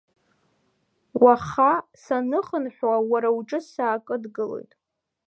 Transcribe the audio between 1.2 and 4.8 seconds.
Уаха саныхынҳәуа уара уҿы саакыдгылоит.